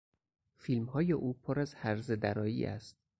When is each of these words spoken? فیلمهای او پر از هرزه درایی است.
فیلمهای 0.55 1.11
او 1.11 1.33
پر 1.33 1.59
از 1.59 1.73
هرزه 1.73 2.15
درایی 2.15 2.65
است. 2.65 2.97